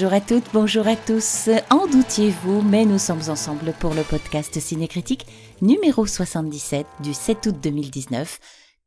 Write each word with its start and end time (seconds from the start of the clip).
Bonjour 0.00 0.12
à 0.12 0.20
toutes, 0.20 0.52
bonjour 0.52 0.86
à 0.86 0.94
tous. 0.94 1.50
En 1.70 1.88
doutiez-vous, 1.88 2.62
mais 2.62 2.84
nous 2.84 3.00
sommes 3.00 3.28
ensemble 3.30 3.74
pour 3.80 3.94
le 3.94 4.04
podcast 4.04 4.60
Cinécritique 4.60 5.26
numéro 5.60 6.06
77 6.06 6.86
du 7.00 7.12
7 7.12 7.46
août 7.46 7.56
2019. 7.60 8.38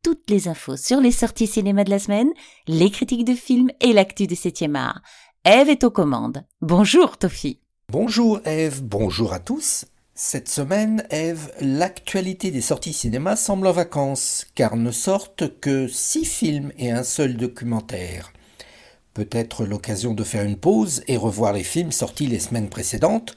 Toutes 0.04 0.30
les 0.30 0.48
infos 0.48 0.78
sur 0.78 1.02
les 1.02 1.12
sorties 1.12 1.48
cinéma 1.48 1.84
de 1.84 1.90
la 1.90 2.00
semaine, 2.00 2.30
les 2.66 2.90
critiques 2.90 3.26
de 3.26 3.34
films 3.34 3.72
et 3.82 3.92
l'actu 3.92 4.26
du 4.26 4.36
7e 4.36 4.76
art. 4.76 5.02
Eve 5.44 5.68
est 5.68 5.84
aux 5.84 5.92
commandes. 5.92 6.46
Bonjour 6.62 7.18
Tofi. 7.18 7.60
Bonjour 7.90 8.40
Eve, 8.46 8.82
bonjour 8.82 9.34
à 9.34 9.40
tous. 9.40 9.84
Cette 10.16 10.48
semaine, 10.48 11.06
Eve, 11.10 11.52
l'actualité 11.60 12.52
des 12.52 12.62
sorties 12.62 12.94
cinéma 12.94 13.36
semble 13.36 13.68
en 13.68 13.74
vacances, 13.74 14.46
car 14.56 14.78
ne 14.78 14.92
sortent 14.92 15.60
que 15.60 15.90
six 15.90 16.24
films 16.24 16.72
et 16.78 16.90
un 16.90 17.04
seul 17.04 17.36
documentaire. 17.36 18.32
Peut-être 19.14 19.66
l'occasion 19.66 20.14
de 20.14 20.24
faire 20.24 20.44
une 20.44 20.58
pause 20.58 21.04
et 21.08 21.18
revoir 21.18 21.52
les 21.52 21.64
films 21.64 21.92
sortis 21.92 22.28
les 22.28 22.40
semaines 22.40 22.70
précédentes, 22.70 23.36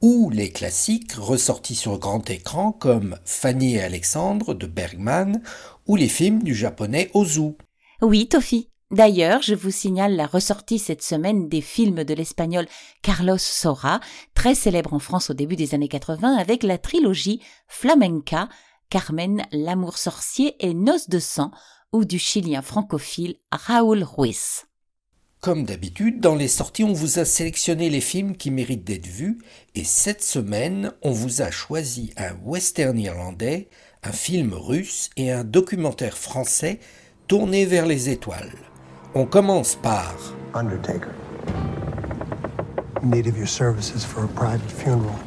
ou 0.00 0.30
les 0.30 0.50
classiques 0.50 1.12
ressortis 1.12 1.76
sur 1.76 1.98
grand 1.98 2.28
écran 2.28 2.72
comme 2.72 3.16
Fanny 3.24 3.76
et 3.76 3.82
Alexandre 3.82 4.52
de 4.52 4.66
Bergman, 4.66 5.40
ou 5.86 5.94
les 5.94 6.08
films 6.08 6.42
du 6.42 6.54
japonais 6.54 7.10
Ozu. 7.14 7.52
Oui, 8.00 8.26
Tofi. 8.28 8.68
D'ailleurs, 8.90 9.40
je 9.40 9.54
vous 9.54 9.70
signale 9.70 10.16
la 10.16 10.26
ressortie 10.26 10.78
cette 10.78 11.02
semaine 11.02 11.48
des 11.48 11.62
films 11.62 12.04
de 12.04 12.12
l'espagnol 12.12 12.66
Carlos 13.00 13.38
Sora, 13.38 14.00
très 14.34 14.54
célèbre 14.54 14.92
en 14.92 14.98
France 14.98 15.30
au 15.30 15.34
début 15.34 15.56
des 15.56 15.74
années 15.74 15.88
80 15.88 16.36
avec 16.36 16.62
la 16.62 16.76
trilogie 16.76 17.40
Flamenca, 17.68 18.48
Carmen, 18.90 19.46
l'amour 19.52 19.96
sorcier 19.96 20.56
et 20.58 20.74
Noces 20.74 21.08
de 21.08 21.20
sang, 21.20 21.52
ou 21.92 22.04
du 22.04 22.18
chilien 22.18 22.60
francophile 22.60 23.36
Raúl 23.50 24.02
Ruiz. 24.02 24.66
Comme 25.42 25.64
d'habitude, 25.64 26.20
dans 26.20 26.36
les 26.36 26.46
sorties, 26.46 26.84
on 26.84 26.92
vous 26.92 27.18
a 27.18 27.24
sélectionné 27.24 27.90
les 27.90 28.00
films 28.00 28.36
qui 28.36 28.52
méritent 28.52 28.84
d'être 28.84 29.08
vus, 29.08 29.38
et 29.74 29.82
cette 29.82 30.22
semaine, 30.22 30.92
on 31.02 31.10
vous 31.10 31.42
a 31.42 31.50
choisi 31.50 32.14
un 32.16 32.30
western 32.44 32.96
irlandais, 32.96 33.68
un 34.04 34.12
film 34.12 34.54
russe 34.54 35.10
et 35.16 35.32
un 35.32 35.42
documentaire 35.42 36.16
français 36.16 36.78
tourné 37.26 37.66
vers 37.66 37.86
les 37.86 38.08
étoiles. 38.08 38.54
On 39.16 39.26
commence 39.26 39.74
par 39.74 40.14
Undertaker. 40.54 41.10
Need 43.02 43.26
of 43.26 43.36
your 43.36 43.48
services 43.48 44.04
for 44.04 44.22
a 44.22 44.28
private 44.28 44.70
funeral. 44.70 45.18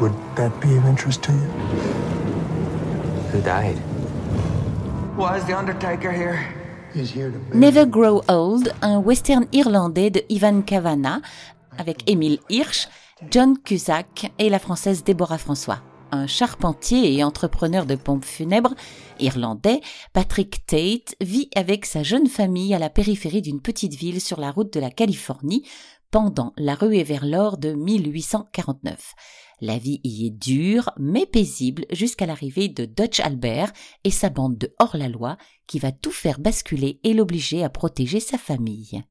Would 0.00 0.14
that 0.36 0.58
be 0.58 0.74
of 0.78 0.86
interest 0.86 1.22
to 1.24 1.32
you? 1.32 1.50
Who 3.30 3.42
died? 3.42 3.76
Why 5.18 5.36
is 5.36 5.44
the 5.44 5.54
Undertaker 5.54 6.10
here? 6.10 6.61
Never 7.54 7.86
Grow 7.86 8.22
Old, 8.28 8.72
un 8.82 8.98
western 8.98 9.46
irlandais 9.52 10.10
de 10.10 10.22
Ivan 10.28 10.62
Kavanagh 10.62 11.22
avec 11.78 12.08
Émile 12.10 12.38
Hirsch, 12.50 12.88
John 13.30 13.56
Cusack 13.58 14.32
et 14.38 14.50
la 14.50 14.58
française 14.58 15.04
Déborah 15.04 15.38
François. 15.38 15.80
Un 16.14 16.26
charpentier 16.26 17.14
et 17.14 17.24
entrepreneur 17.24 17.86
de 17.86 17.94
pompes 17.94 18.26
funèbres 18.26 18.74
irlandais, 19.18 19.80
Patrick 20.12 20.66
Tate 20.66 21.14
vit 21.22 21.48
avec 21.56 21.86
sa 21.86 22.02
jeune 22.02 22.26
famille 22.26 22.74
à 22.74 22.78
la 22.78 22.90
périphérie 22.90 23.40
d'une 23.40 23.62
petite 23.62 23.94
ville 23.94 24.20
sur 24.20 24.38
la 24.38 24.50
route 24.50 24.74
de 24.74 24.78
la 24.78 24.90
Californie 24.90 25.66
pendant 26.10 26.52
la 26.58 26.74
ruée 26.74 27.02
vers 27.02 27.24
l'or 27.24 27.56
de 27.56 27.72
1849. 27.72 29.14
La 29.62 29.78
vie 29.78 30.02
y 30.04 30.26
est 30.26 30.30
dure, 30.30 30.90
mais 30.98 31.24
paisible 31.24 31.86
jusqu'à 31.90 32.26
l'arrivée 32.26 32.68
de 32.68 32.84
Dutch 32.84 33.20
Albert 33.20 33.72
et 34.04 34.10
sa 34.10 34.28
bande 34.28 34.58
de 34.58 34.74
hors-la-loi 34.78 35.38
qui 35.66 35.78
va 35.78 35.92
tout 35.92 36.10
faire 36.10 36.40
basculer 36.40 37.00
et 37.04 37.14
l'obliger 37.14 37.64
à 37.64 37.70
protéger 37.70 38.20
sa 38.20 38.36
famille. 38.36 39.02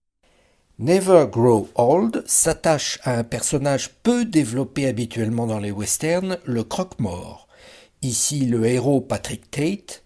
Never 0.80 1.26
Grow 1.32 1.70
Old 1.76 2.24
s'attache 2.26 3.00
à 3.04 3.18
un 3.18 3.24
personnage 3.24 3.90
peu 4.02 4.26
développé 4.26 4.88
habituellement 4.88 5.46
dans 5.46 5.60
les 5.60 5.72
westerns, 5.72 6.40
le 6.46 6.64
croque-mort. 6.64 7.48
Ici, 8.02 8.46
le 8.46 8.66
héros 8.66 9.02
Patrick 9.02 9.52
Tate 9.52 10.04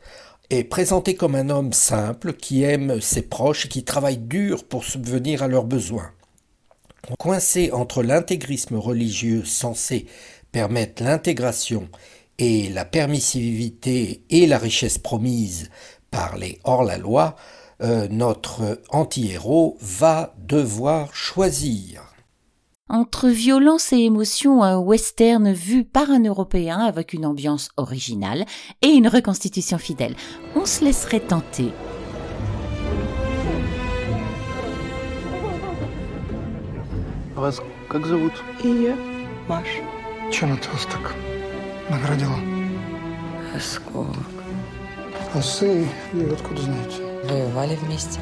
est 0.49 0.65
présenté 0.65 1.15
comme 1.15 1.35
un 1.35 1.49
homme 1.49 1.71
simple 1.71 2.33
qui 2.33 2.63
aime 2.63 2.99
ses 2.99 3.21
proches 3.21 3.67
et 3.67 3.69
qui 3.69 3.83
travaille 3.83 4.17
dur 4.17 4.65
pour 4.65 4.83
subvenir 4.83 5.43
à 5.43 5.47
leurs 5.47 5.63
besoins. 5.63 6.11
Coincé 7.19 7.71
entre 7.71 8.03
l'intégrisme 8.03 8.75
religieux 8.75 9.45
censé 9.45 10.07
permettre 10.51 11.03
l'intégration 11.03 11.87
et 12.37 12.67
la 12.69 12.83
permissivité 12.83 14.23
et 14.29 14.45
la 14.45 14.57
richesse 14.57 14.97
promise 14.97 15.69
par 16.11 16.37
les 16.37 16.59
hors-la-loi, 16.63 17.35
euh, 17.82 18.08
notre 18.10 18.80
anti-héros 18.90 19.78
va 19.80 20.34
devoir 20.38 21.14
choisir. 21.14 22.02
Entre 22.88 23.28
violence 23.28 23.92
et 23.92 23.98
émotion, 23.98 24.64
un 24.64 24.76
western 24.76 25.52
vu 25.52 25.84
par 25.84 26.10
un 26.10 26.24
Européen 26.24 26.80
avec 26.80 27.12
une 27.12 27.24
ambiance 27.24 27.68
originale 27.76 28.44
et 28.82 28.88
une 28.88 29.06
reconstitution 29.06 29.78
fidèle. 29.78 30.16
On 30.56 30.66
se 30.66 30.84
laisserait 30.84 31.20
tenter. 31.20 31.72
Вас 37.36 37.62
как 37.88 38.06
зовут? 38.06 38.34
Ее. 38.62 38.94
Маш. 39.48 39.68
Чем 40.30 40.52
это 40.52 40.68
вас 40.70 40.84
так 40.84 41.14
наградила? 41.88 42.36
Осколок. 43.54 44.16
А 45.32 45.40
сын, 45.40 45.88
вы 46.12 46.34
откуда 46.34 46.60
знаете? 46.60 47.10
Воевали 47.24 47.76
вместе. 47.76 48.20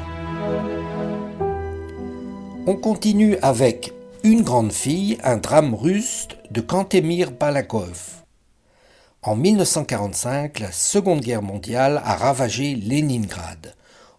On 2.67 2.75
continue 2.75 3.37
avec 3.41 3.93
Une 4.23 4.43
grande 4.43 4.73
fille, 4.73 5.17
un 5.23 5.37
drame 5.37 5.73
russe 5.73 6.27
de 6.51 6.61
Kantemir 6.61 7.31
Balakov. 7.31 8.23
En 9.21 9.35
1945, 9.35 10.59
la 10.59 10.71
Seconde 10.71 11.21
Guerre 11.21 11.41
mondiale 11.41 12.01
a 12.03 12.15
ravagé 12.15 12.75
Leningrad. 12.75 13.73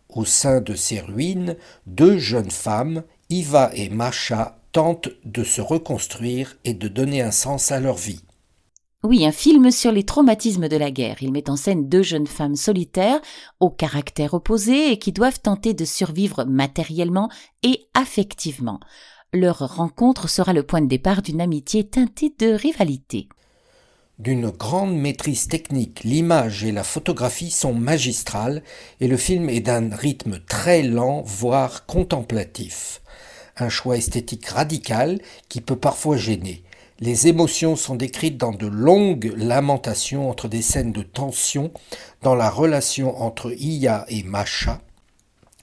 Au 0.09 0.25
sein 0.25 0.61
de 0.61 0.75
ces 0.75 1.01
ruines, 1.01 1.57
deux 1.87 2.19
jeunes 2.19 2.51
femmes, 2.51 3.03
Iva 3.29 3.71
et 3.75 3.89
Masha, 3.89 4.57
tentent 4.73 5.11
de 5.25 5.45
se 5.45 5.61
reconstruire 5.61 6.57
et 6.65 6.75
de 6.75 6.89
donner 6.89 7.23
un 7.23 7.31
sens 7.31 7.71
à 7.71 7.79
leur 7.79 7.97
vie. 7.97 8.24
Oui, 9.04 9.26
un 9.26 9.32
film 9.32 9.70
sur 9.70 9.92
les 9.92 10.04
traumatismes 10.04 10.68
de 10.68 10.78
la 10.78 10.90
guerre. 10.90 11.18
Il 11.22 11.32
met 11.32 11.50
en 11.50 11.56
scène 11.56 11.88
deux 11.88 12.02
jeunes 12.02 12.28
femmes 12.28 12.56
solitaires, 12.56 13.22
au 13.60 13.70
caractère 13.70 14.34
opposé 14.34 14.92
et 14.92 14.98
qui 14.98 15.12
doivent 15.12 15.42
tenter 15.42 15.74
de 15.74 15.86
survivre 15.86 16.44
matériellement 16.46 17.30
et 17.62 17.88
affectivement. 17.94 18.80
Leur 19.32 19.60
rencontre 19.76 20.28
sera 20.28 20.54
le 20.54 20.64
point 20.64 20.82
de 20.82 20.88
départ 20.88 21.22
d'une 21.22 21.42
amitié 21.42 21.88
teintée 21.88 22.34
de 22.40 22.54
rivalité. 22.54 23.28
D'une 24.18 24.50
grande 24.50 24.96
maîtrise 24.96 25.50
technique, 25.50 26.04
l'image 26.04 26.64
et 26.64 26.72
la 26.72 26.84
photographie 26.84 27.52
sont 27.52 27.74
magistrales 27.74 28.64
et 29.02 29.08
le 29.08 29.18
film 29.18 29.50
est 29.50 29.60
d'un 29.60 29.94
rythme 29.94 30.40
très 30.40 30.84
lent, 30.84 31.22
voire 31.22 31.86
contemplatif 31.86 33.02
un 33.58 33.70
choix 33.70 33.98
esthétique 33.98 34.48
radical 34.48 35.22
qui 35.50 35.62
peut 35.62 35.76
parfois 35.76 36.18
gêner. 36.18 36.64
Les 37.02 37.28
émotions 37.28 37.76
sont 37.76 37.96
décrites 37.96 38.38
dans 38.38 38.54
de 38.54 38.68
longues 38.68 39.34
lamentations 39.36 40.30
entre 40.30 40.48
des 40.48 40.62
scènes 40.62 40.94
de 40.94 41.02
tension 41.02 41.72
dans 42.22 42.36
la 42.36 42.50
relation 42.50 43.22
entre 43.22 43.52
Iya 43.52 44.06
et 44.08 44.24
Masha 44.24 44.80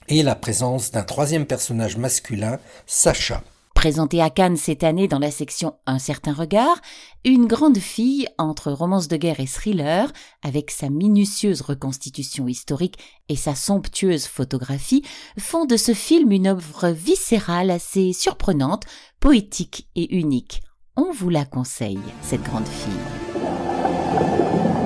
et 0.08 0.23
la 0.23 0.34
présence 0.34 0.90
d'un 0.90 1.05
troisième 1.05 1.46
personnage 1.46 1.96
masculin, 1.96 2.58
Sacha. 2.87 3.43
Présenté 3.75 4.20
à 4.20 4.29
Cannes 4.29 4.58
cette 4.58 4.84
année 4.84 5.08
dans 5.08 5.19
la 5.19 5.31
section 5.31 5.75
Un 5.87 5.99
certain 5.99 6.34
regard, 6.34 6.81
une 7.25 7.46
grande 7.46 7.78
fille 7.78 8.28
entre 8.37 8.70
romance 8.70 9.08
de 9.08 9.17
guerre 9.17 9.40
et 9.40 9.46
thriller, 9.46 10.12
avec 10.43 10.70
sa 10.70 10.90
minutieuse 10.90 11.62
reconstitution 11.62 12.46
historique 12.46 12.99
et 13.31 13.37
sa 13.37 13.55
somptueuse 13.55 14.26
photographie, 14.26 15.02
font 15.38 15.64
de 15.64 15.78
ce 15.78 15.94
film 15.94 16.31
une 16.31 16.49
œuvre 16.49 16.90
viscérale 16.90 17.70
assez 17.70 18.12
surprenante, 18.12 18.85
poétique 19.19 19.88
et 19.96 20.14
unique. 20.14 20.61
On 20.94 21.11
vous 21.11 21.31
la 21.31 21.47
conseille, 21.47 21.99
cette 22.21 22.43
grande 22.43 22.69
fille. 22.69 22.93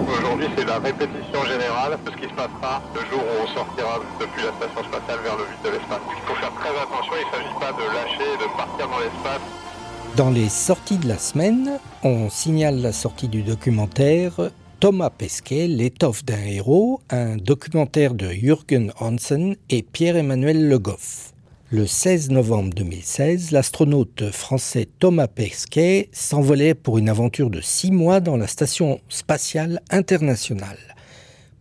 Aujourd'hui, 0.09 0.47
c'est 0.57 0.65
la 0.65 0.79
répétition 0.79 1.45
générale 1.45 1.99
de 2.07 2.11
ce 2.13 2.17
qui 2.17 2.29
se 2.29 2.35
passera 2.35 2.81
le 2.95 3.01
jour 3.11 3.19
où 3.19 3.43
on 3.43 3.47
sortira 3.49 3.99
depuis 4.21 4.45
la 4.45 4.53
station 4.53 4.85
spatiale 4.89 5.19
vers 5.25 5.37
le 5.37 5.43
vide 5.43 5.65
de 5.65 5.71
l'espace. 5.71 6.01
Il 6.09 6.23
faut 6.29 6.35
faire 6.37 6.55
très 6.55 6.69
attention, 6.69 7.13
il 7.13 7.27
ne 7.27 7.33
s'agit 7.33 7.59
pas 7.59 7.73
de 7.73 7.87
lâcher 7.93 8.35
et 8.35 8.39
de 8.39 8.57
partir 8.57 8.89
dans 8.89 9.01
l'espace. 9.01 9.41
Dans 10.17 10.31
les 10.31 10.49
sorties 10.49 10.99
de 10.99 11.09
la 11.09 11.19
semaine, 11.19 11.81
on 12.05 12.31
signale 12.31 12.81
la 12.81 12.93
sortie 12.93 13.27
du 13.27 13.43
documentaire 13.43 14.53
Thomas 14.79 15.11
Pesquet, 15.11 15.67
l'étoffe 15.67 16.25
d'un 16.25 16.45
héros, 16.45 17.01
un 17.11 17.37
documentaire 17.37 18.15
de 18.15 18.31
Jürgen 18.31 18.93
Hansen 19.01 19.57
et 19.71 19.83
Pierre-Emmanuel 19.83 20.69
Le 20.69 20.79
Goff. 20.79 21.33
Le 21.71 21.85
16 21.85 22.31
novembre 22.31 22.73
2016, 22.75 23.51
l'astronaute 23.51 24.31
français 24.31 24.87
Thomas 25.01 25.27
Pesquet 25.27 26.09
s'envolait 26.13 26.75
pour 26.75 26.97
une 26.99 27.09
aventure 27.09 27.51
de 27.51 27.61
six 27.61 27.91
mois 27.91 28.21
dans 28.21 28.37
la 28.37 28.47
Station 28.47 29.01
spatiale 29.09 29.83
internationale. 29.91 30.79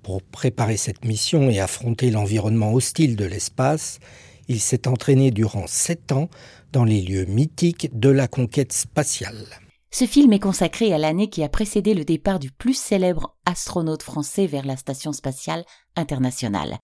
Pour 0.04 0.22
préparer 0.22 0.78
cette 0.78 1.06
mission 1.06 1.50
et 1.50 1.60
affronter 1.60 2.12
l'environnement 2.12 2.72
hostile 2.72 3.16
de 3.16 3.26
l'espace, 3.26 4.00
Il 4.48 4.60
s'est 4.60 4.88
entraîné 4.88 5.32
durant 5.32 5.66
sept 5.66 6.12
ans 6.12 6.30
dans 6.72 6.84
les 6.84 7.02
lieux 7.02 7.26
mythiques 7.26 7.90
de 7.98 8.10
la 8.10 8.28
conquête 8.28 8.74
spatiale. 8.74 9.48
Ce 9.90 10.06
film 10.06 10.34
est 10.34 10.40
consacré 10.40 10.94
à 10.94 11.00
l'année 11.00 11.30
qui 11.30 11.44
a 11.44 11.50
précédé 11.50 11.96
le 11.96 12.06
départ 12.06 12.38
du 12.38 12.52
plus 12.52 12.78
célèbre 12.78 13.36
astronaute 13.46 14.04
français 14.04 14.46
vers 14.46 14.66
la 14.66 14.78
Station 14.78 15.14
spatiale 15.14 15.66
internationale. 15.96 16.78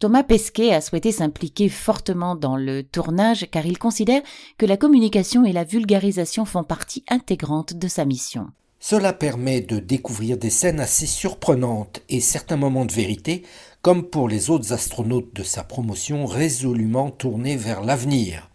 Thomas 0.00 0.24
Pesquet 0.24 0.74
a 0.74 0.80
souhaité 0.80 1.12
s'impliquer 1.12 1.68
fortement 1.68 2.34
dans 2.34 2.56
le 2.56 2.82
tournage 2.82 3.48
car 3.50 3.64
il 3.64 3.78
considère 3.78 4.22
que 4.58 4.66
la 4.66 4.76
communication 4.76 5.44
et 5.44 5.52
la 5.52 5.64
vulgarisation 5.64 6.44
font 6.44 6.64
partie 6.64 7.04
intégrante 7.08 7.74
de 7.74 7.88
sa 7.88 8.04
mission. 8.04 8.48
Cela 8.80 9.12
permet 9.12 9.60
de 9.60 9.78
découvrir 9.78 10.36
des 10.36 10.50
scènes 10.50 10.80
assez 10.80 11.06
surprenantes 11.06 12.02
et 12.10 12.20
certains 12.20 12.56
moments 12.56 12.84
de 12.84 12.92
vérité, 12.92 13.42
comme 13.80 14.02
pour 14.02 14.28
les 14.28 14.50
autres 14.50 14.72
astronautes 14.72 15.34
de 15.34 15.42
sa 15.42 15.62
promotion 15.62 16.26
résolument 16.26 17.10
tournés 17.10 17.56
vers 17.56 17.82
l'avenir. 17.82 18.50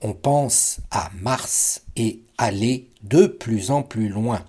On 0.00 0.14
pense 0.14 0.80
à 0.90 1.10
Mars 1.20 1.82
et 1.94 2.22
aller 2.38 2.88
de 3.04 3.26
plus 3.26 3.70
en 3.70 3.82
plus 3.82 4.08
loin. 4.08 4.44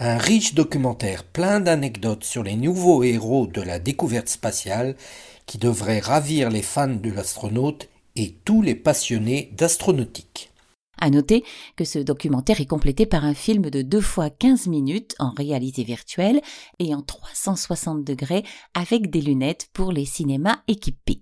Un 0.00 0.18
riche 0.18 0.54
documentaire 0.54 1.22
plein 1.22 1.60
d'anecdotes 1.60 2.24
sur 2.24 2.42
les 2.42 2.56
nouveaux 2.56 3.04
héros 3.04 3.46
de 3.46 3.60
la 3.60 3.78
découverte 3.78 4.28
spatiale 4.28 4.96
qui 5.52 5.58
devrait 5.58 6.00
ravir 6.00 6.48
les 6.48 6.62
fans 6.62 6.88
de 6.88 7.10
l'astronaute 7.10 7.90
et 8.16 8.38
tous 8.42 8.62
les 8.62 8.74
passionnés 8.74 9.52
d'astronautique. 9.54 10.50
À 10.98 11.10
noter 11.10 11.44
que 11.76 11.84
ce 11.84 11.98
documentaire 11.98 12.62
est 12.62 12.66
complété 12.66 13.04
par 13.04 13.26
un 13.26 13.34
film 13.34 13.68
de 13.68 13.82
2 13.82 14.00
fois 14.00 14.30
15 14.30 14.68
minutes 14.68 15.14
en 15.18 15.28
réalité 15.32 15.84
virtuelle 15.84 16.40
et 16.78 16.94
en 16.94 17.02
360 17.02 18.02
degrés 18.02 18.44
avec 18.72 19.10
des 19.10 19.20
lunettes 19.20 19.68
pour 19.74 19.92
les 19.92 20.06
cinémas 20.06 20.62
équipés. 20.68 21.20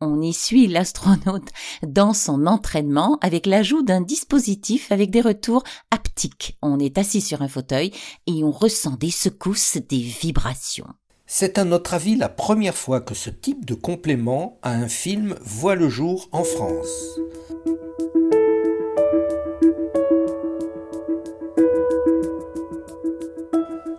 On 0.00 0.20
y 0.20 0.32
suit 0.32 0.66
l'astronaute 0.66 1.50
dans 1.86 2.12
son 2.12 2.48
entraînement 2.48 3.16
avec 3.20 3.46
l'ajout 3.46 3.82
d'un 3.82 4.00
dispositif 4.00 4.90
avec 4.90 5.12
des 5.12 5.20
retours 5.20 5.62
haptiques. 5.92 6.58
On 6.62 6.80
est 6.80 6.98
assis 6.98 7.20
sur 7.20 7.42
un 7.42 7.48
fauteuil 7.48 7.92
et 8.26 8.42
on 8.42 8.50
ressent 8.50 8.96
des 8.96 9.12
secousses, 9.12 9.78
des 9.88 10.00
vibrations. 10.00 10.88
C'est 11.30 11.58
à 11.58 11.64
notre 11.64 11.92
avis 11.92 12.16
la 12.16 12.30
première 12.30 12.74
fois 12.74 13.02
que 13.02 13.14
ce 13.14 13.28
type 13.28 13.66
de 13.66 13.74
complément 13.74 14.58
à 14.62 14.70
un 14.70 14.88
film 14.88 15.36
voit 15.42 15.74
le 15.74 15.90
jour 15.90 16.26
en 16.32 16.42
France. 16.42 17.20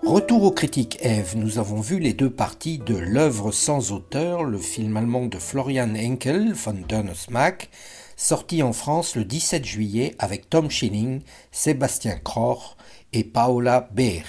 Retour 0.04 0.42
aux 0.42 0.52
critiques 0.52 0.98
Eve, 1.02 1.38
nous 1.38 1.60
avons 1.60 1.82
vu 1.82 2.00
les 2.00 2.14
deux 2.14 2.32
parties 2.32 2.80
de 2.80 2.96
L'œuvre 2.96 3.52
sans 3.52 3.92
auteur, 3.92 4.44
le 4.44 4.58
film 4.58 4.98
allemand 4.98 5.28
de 5.28 5.38
Florian 5.38 5.94
Henkel 5.94 6.54
von 6.54 6.82
Donnersmack, 6.90 7.70
sorti 8.18 8.64
en 8.64 8.74
France 8.74 9.16
le 9.16 9.24
17 9.24 9.64
juillet 9.64 10.16
avec 10.18 10.50
Tom 10.50 10.72
Schilling, 10.72 11.22
Sébastien 11.52 12.18
Kroch 12.18 12.76
et 13.14 13.24
Paola 13.24 13.88
Beer. 13.94 14.24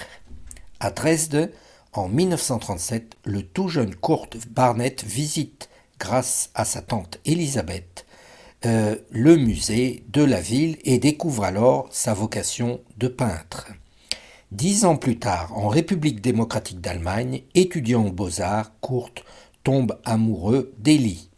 À 0.79 0.91
Dresde, 0.91 1.51
en 1.93 2.07
1937, 2.07 3.17
le 3.25 3.43
tout 3.43 3.67
jeune 3.67 3.95
Kurt 3.95 4.37
Barnett 4.49 5.03
visite, 5.03 5.69
grâce 5.99 6.49
à 6.55 6.63
sa 6.65 6.81
tante 6.81 7.19
Elisabeth, 7.25 8.05
euh, 8.65 8.95
le 9.09 9.35
musée 9.35 10.03
de 10.09 10.23
la 10.23 10.39
ville 10.39 10.77
et 10.83 10.99
découvre 10.99 11.43
alors 11.43 11.87
sa 11.91 12.13
vocation 12.13 12.79
de 12.97 13.07
peintre. 13.07 13.67
Dix 14.51 14.85
ans 14.85 14.97
plus 14.97 15.17
tard, 15.17 15.57
en 15.57 15.67
République 15.67 16.21
démocratique 16.21 16.81
d'Allemagne, 16.81 17.43
étudiant 17.55 18.05
aux 18.05 18.11
beaux-arts, 18.11 18.71
Kurt 18.81 19.23
tombe 19.63 19.99
amoureux 20.05 20.73
d'Elie. 20.79 21.29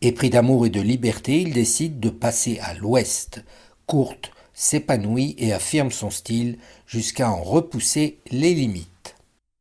Épris 0.00 0.30
d'amour 0.30 0.66
et 0.66 0.70
de 0.70 0.80
liberté, 0.80 1.40
il 1.40 1.52
décide 1.52 1.98
de 2.00 2.10
passer 2.10 2.58
à 2.60 2.74
l'ouest. 2.74 3.44
Kurt 3.88 4.32
s'épanouit 4.54 5.34
et 5.38 5.52
affirme 5.52 5.90
son 5.90 6.10
style 6.10 6.58
jusqu'à 6.86 7.30
en 7.30 7.42
repousser 7.42 8.18
les 8.30 8.54
limites. 8.54 8.97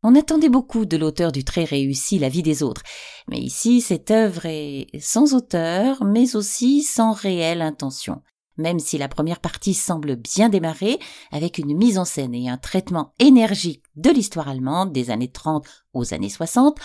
On 0.09 0.15
attendait 0.15 0.47
beaucoup 0.47 0.85
de 0.85 0.95
l'auteur 0.95 1.33
du 1.33 1.43
très 1.43 1.65
réussi 1.65 2.17
La 2.17 2.29
vie 2.29 2.41
des 2.41 2.63
autres, 2.63 2.81
mais 3.27 3.39
ici 3.39 3.81
cette 3.81 4.09
œuvre 4.09 4.45
est 4.45 4.87
sans 5.01 5.33
auteur, 5.33 6.01
mais 6.05 6.37
aussi 6.37 6.81
sans 6.81 7.11
réelle 7.11 7.61
intention. 7.61 8.21
Même 8.57 8.79
si 8.79 8.97
la 8.97 9.07
première 9.07 9.39
partie 9.39 9.73
semble 9.73 10.15
bien 10.15 10.49
démarrer, 10.49 10.99
avec 11.31 11.57
une 11.57 11.75
mise 11.75 11.97
en 11.97 12.05
scène 12.05 12.33
et 12.33 12.49
un 12.49 12.57
traitement 12.57 13.13
énergique 13.19 13.83
de 13.95 14.09
l'histoire 14.09 14.47
allemande 14.47 14.91
des 14.91 15.09
années 15.09 15.31
30 15.31 15.65
aux 15.93 16.13
années 16.13 16.29
60, 16.29 16.77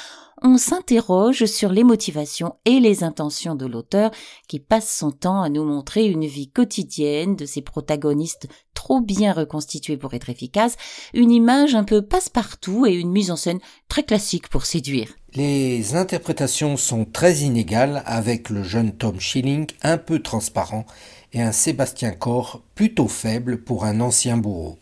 on 0.43 0.59
s'interroge 0.59 1.45
sur 1.45 1.71
les 1.71 1.85
motivations 1.85 2.57
et 2.65 2.81
les 2.81 3.05
intentions 3.05 3.55
de 3.55 3.67
l'auteur 3.67 4.11
qui 4.49 4.59
passe 4.59 4.93
son 4.93 5.13
temps 5.13 5.41
à 5.41 5.49
nous 5.49 5.65
montrer 5.65 6.07
une 6.07 6.27
vie 6.27 6.51
quotidienne 6.51 7.37
de 7.37 7.47
ses 7.47 7.63
protagonistes 7.63 8.49
trop 8.75 9.01
bien 9.01 9.33
reconstitués 9.33 9.97
pour 9.97 10.15
être 10.15 10.31
efficaces, 10.31 10.77
une 11.15 11.31
image 11.31 11.75
un 11.75 11.85
peu 11.85 12.03
passe-partout 12.03 12.87
et 12.87 12.95
une 12.95 13.13
mise 13.13 13.31
en 13.31 13.37
scène 13.37 13.61
très 13.89 14.03
classique 14.03 14.49
pour 14.49 14.67
séduire. 14.67 15.09
Les 15.35 15.95
interprétations 15.95 16.77
sont 16.77 17.05
très 17.05 17.39
inégales 17.39 18.03
avec 18.05 18.51
le 18.51 18.63
jeune 18.63 18.93
Tom 18.93 19.21
Schilling 19.21 19.67
un 19.83 19.99
peu 19.99 20.19
transparent 20.19 20.85
et 21.33 21.43
un 21.43 21.53
Sébastien 21.53 22.13
Corr 22.13 22.63
plutôt 22.75 23.09
faible 23.09 23.63
pour 23.63 23.85
un 23.85 24.01
ancien 24.01 24.37
bourreau. 24.37 24.79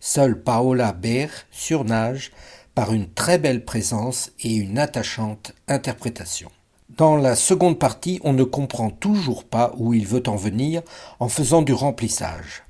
Seule 0.00 0.42
Paola 0.42 0.92
Beer 0.92 1.28
surnage 1.50 2.30
par 2.74 2.92
une 2.92 3.08
très 3.12 3.38
belle 3.38 3.64
présence 3.64 4.32
et 4.40 4.54
une 4.54 4.78
attachante 4.78 5.52
interprétation. 5.68 6.50
Dans 6.88 7.16
la 7.16 7.36
seconde 7.36 7.78
partie, 7.78 8.20
on 8.24 8.32
ne 8.32 8.44
comprend 8.44 8.90
toujours 8.90 9.44
pas 9.44 9.72
où 9.76 9.94
il 9.94 10.06
veut 10.06 10.22
en 10.26 10.36
venir 10.36 10.82
en 11.18 11.28
faisant 11.28 11.62
du 11.62 11.72
remplissage. 11.72 12.64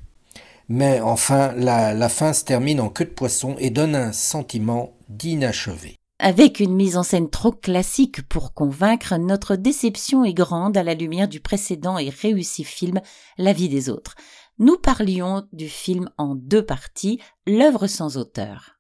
Mais 0.69 1.00
enfin, 1.00 1.52
la 1.52 2.08
fin 2.08 2.32
se 2.32 2.44
termine 2.44 2.81
en 2.81 2.88
queue 2.88 3.05
de 3.05 3.11
poisson 3.11 3.56
et 3.58 3.70
donne 3.70 3.96
un 3.96 4.12
sentiment 4.12 4.93
d'inachevé. 5.08 6.00
Avec 6.22 6.61
une 6.61 6.75
mise 6.75 6.99
en 6.99 7.02
scène 7.02 7.31
trop 7.31 7.50
classique 7.50 8.28
pour 8.28 8.52
convaincre, 8.52 9.16
notre 9.16 9.56
déception 9.56 10.23
est 10.23 10.35
grande 10.35 10.76
à 10.76 10.83
la 10.83 10.92
lumière 10.92 11.28
du 11.28 11.40
précédent 11.40 11.97
et 11.97 12.11
réussi 12.11 12.62
film 12.62 13.00
La 13.38 13.54
vie 13.54 13.71
des 13.71 13.88
autres. 13.88 14.16
Nous 14.59 14.76
parlions 14.76 15.49
du 15.54 15.66
film 15.66 16.11
en 16.18 16.35
deux 16.35 16.62
parties, 16.62 17.21
L'œuvre 17.47 17.87
sans 17.87 18.18
auteur. 18.18 18.76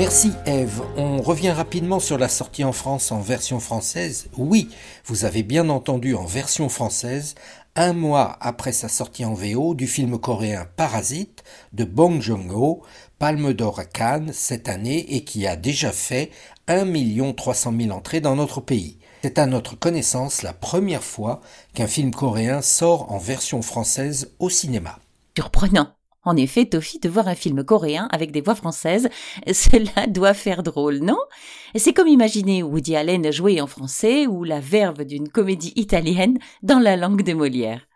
Merci 0.00 0.32
Eve. 0.46 0.80
On 0.96 1.20
revient 1.20 1.50
rapidement 1.50 2.00
sur 2.00 2.16
la 2.16 2.30
sortie 2.30 2.64
en 2.64 2.72
France 2.72 3.12
en 3.12 3.20
version 3.20 3.60
française. 3.60 4.30
Oui, 4.38 4.70
vous 5.04 5.26
avez 5.26 5.42
bien 5.42 5.68
entendu 5.68 6.14
en 6.14 6.24
version 6.24 6.70
française, 6.70 7.34
un 7.76 7.92
mois 7.92 8.38
après 8.40 8.72
sa 8.72 8.88
sortie 8.88 9.26
en 9.26 9.34
VO 9.34 9.74
du 9.74 9.86
film 9.86 10.18
coréen 10.18 10.66
Parasite 10.74 11.44
de 11.74 11.84
Bong 11.84 12.22
Joon-ho, 12.22 12.80
Palme 13.18 13.52
d'Or 13.52 13.78
à 13.78 13.84
Cannes 13.84 14.30
cette 14.32 14.70
année 14.70 15.04
et 15.14 15.22
qui 15.22 15.46
a 15.46 15.54
déjà 15.54 15.92
fait 15.92 16.30
1 16.66 17.34
300 17.34 17.74
000 17.78 17.90
entrées 17.90 18.22
dans 18.22 18.36
notre 18.36 18.62
pays. 18.62 18.96
C'est 19.20 19.38
à 19.38 19.44
notre 19.44 19.78
connaissance 19.78 20.40
la 20.40 20.54
première 20.54 21.04
fois 21.04 21.42
qu'un 21.74 21.86
film 21.86 22.14
coréen 22.14 22.62
sort 22.62 23.12
en 23.12 23.18
version 23.18 23.60
française 23.60 24.32
au 24.38 24.48
cinéma. 24.48 24.98
Surprenant. 25.36 25.88
En 26.22 26.36
effet, 26.36 26.66
Toffy, 26.66 26.98
de 26.98 27.08
voir 27.08 27.28
un 27.28 27.34
film 27.34 27.64
coréen 27.64 28.06
avec 28.12 28.30
des 28.30 28.42
voix 28.42 28.54
françaises, 28.54 29.08
cela 29.52 30.06
doit 30.06 30.34
faire 30.34 30.62
drôle, 30.62 30.98
non? 30.98 31.18
C'est 31.74 31.94
comme 31.94 32.08
imaginer 32.08 32.62
Woody 32.62 32.96
Allen 32.96 33.32
jouer 33.32 33.60
en 33.60 33.66
français 33.66 34.26
ou 34.26 34.44
la 34.44 34.60
verve 34.60 35.04
d'une 35.04 35.28
comédie 35.28 35.72
italienne 35.76 36.38
dans 36.62 36.78
la 36.78 36.96
langue 36.96 37.22
de 37.22 37.32
Molière. 37.32 37.86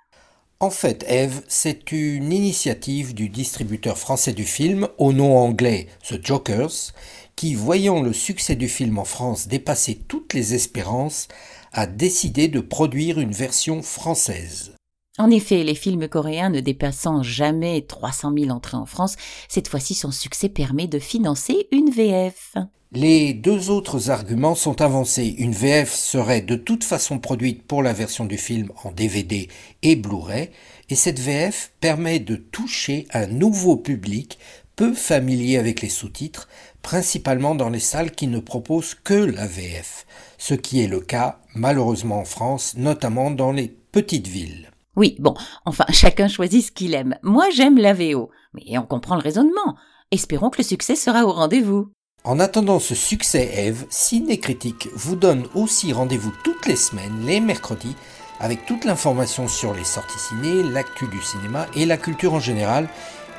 En 0.61 0.71
fait, 0.71 1.05
Eve, 1.09 1.43
c'est 1.49 1.93
une 1.93 2.33
initiative 2.33 3.13
du 3.13 3.29
distributeur 3.29 3.99
français 3.99 4.33
du 4.33 4.45
film, 4.45 4.89
au 4.97 5.13
nom 5.13 5.37
anglais 5.37 5.89
The 6.09 6.25
Jokers, 6.25 6.93
qui, 7.37 7.55
voyant 7.55 8.01
le 8.01 8.15
succès 8.15 8.57
du 8.57 8.69
film 8.69 8.99
en 8.99 9.05
France 9.05 9.49
dépasser 9.49 10.01
toutes 10.09 10.33
les 10.33 10.55
espérances, 10.55 11.29
a 11.73 11.87
décidé 11.87 12.49
de 12.49 12.61
produire 12.61 13.19
une 13.19 13.33
version 13.33 13.83
française. 13.83 14.75
En 15.17 15.31
effet, 15.31 15.63
les 15.63 15.77
films 15.77 16.09
coréens 16.09 16.51
ne 16.51 16.59
dépassant 16.59 17.23
jamais 17.23 17.83
300 17.83 18.33
000 18.37 18.51
entrées 18.51 18.77
en 18.77 18.85
France, 18.85 19.15
cette 19.49 19.69
fois-ci 19.69 19.95
son 19.95 20.11
succès 20.11 20.49
permet 20.49 20.89
de 20.89 20.99
financer 20.99 21.69
une 21.71 21.91
VF. 21.91 22.57
Les 22.91 23.33
deux 23.33 23.71
autres 23.71 24.11
arguments 24.11 24.57
sont 24.57 24.81
avancés. 24.81 25.37
Une 25.39 25.53
VF 25.53 25.95
serait 25.95 26.41
de 26.41 26.57
toute 26.57 26.83
façon 26.83 27.21
produite 27.21 27.63
pour 27.63 27.83
la 27.83 27.93
version 27.93 28.25
du 28.25 28.39
film 28.39 28.73
en 28.83 28.91
DVD 28.91 29.49
et 29.83 29.95
Blu-ray, 29.95 30.51
et 30.91 30.95
cette 30.97 31.21
VF 31.21 31.71
permet 31.81 32.19
de 32.19 32.35
toucher 32.35 33.07
un 33.13 33.29
nouveau 33.29 33.77
public 33.77 34.41
peu 34.75 34.95
familier 34.95 35.59
avec 35.59 35.81
les 35.81 35.89
sous-titres, 35.89 36.49
principalement 36.83 37.55
dans 37.55 37.71
les 37.71 37.79
salles 37.79 38.11
qui 38.11 38.27
ne 38.27 38.41
proposent 38.41 38.95
que 38.95 39.15
la 39.15 39.47
VF, 39.47 40.07
ce 40.39 40.55
qui 40.55 40.83
est 40.83 40.89
le 40.89 41.01
cas 41.01 41.39
malheureusement 41.55 42.19
en 42.19 42.25
France, 42.25 42.75
notamment 42.77 43.31
dans 43.31 43.53
les 43.53 43.69
petites 43.69 44.27
villes. 44.27 44.74
Oui, 44.97 45.17
bon, 45.19 45.35
enfin, 45.65 45.85
chacun 45.93 46.29
choisit 46.29 46.67
ce 46.67 46.73
qu'il 46.73 46.95
aime. 46.95 47.17
Moi, 47.23 47.47
j'aime 47.55 47.79
la 47.79 47.95
VO, 47.95 48.31
mais 48.53 48.79
on 48.79 48.87
comprend 48.87 49.17
le 49.17 49.23
raisonnement. 49.23 49.77
Espérons 50.11 50.51
que 50.51 50.59
le 50.59 50.65
succès 50.65 50.97
sera 50.97 51.25
au 51.25 51.33
rendez-vous. 51.33 51.91
En 52.27 52.41
attendant 52.41 52.79
ce 52.79 52.95
succès 52.95 53.51
Eve, 53.55 53.85
Cinécritique 53.91 54.89
vous 54.95 55.15
donne 55.15 55.45
aussi 55.55 55.93
rendez-vous 55.93 56.33
toutes 56.43 56.67
les 56.67 56.77
semaines, 56.77 57.27
les 57.27 57.41
mercredis, 57.41 57.97
avec 58.41 58.65
toute 58.65 58.85
l'information 58.85 59.47
sur 59.47 59.75
les 59.75 59.85
sorties 59.85 60.19
ciné, 60.19 60.63
l'actu 60.63 61.07
du 61.09 61.21
cinéma 61.21 61.67
et 61.77 61.85
la 61.85 61.99
culture 61.99 62.33
en 62.33 62.41
général, 62.41 62.89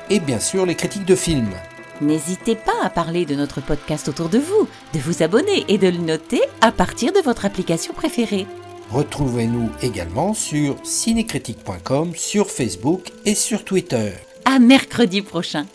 et 0.08 0.20
bien 0.20 0.38
sûr 0.38 0.66
les 0.66 0.76
critiques 0.76 1.04
de 1.04 1.16
films. 1.16 1.54
N'hésitez 2.00 2.54
pas 2.54 2.84
à 2.84 2.90
parler 2.90 3.24
de 3.24 3.34
notre 3.34 3.60
podcast 3.60 4.08
autour 4.08 4.28
de 4.28 4.38
vous, 4.38 4.68
de 4.92 4.98
vous 4.98 5.22
abonner 5.22 5.64
et 5.68 5.78
de 5.78 5.88
le 5.88 5.98
noter 5.98 6.42
à 6.60 6.70
partir 6.70 7.12
de 7.12 7.20
votre 7.20 7.44
application 7.44 7.92
préférée. 7.94 8.46
Retrouvez-nous 8.90 9.70
également 9.82 10.32
sur 10.32 10.76
cinécritique.com, 10.84 12.12
sur 12.14 12.50
Facebook 12.50 13.12
et 13.24 13.34
sur 13.34 13.64
Twitter. 13.64 14.12
À 14.44 14.58
mercredi 14.58 15.22
prochain. 15.22 15.66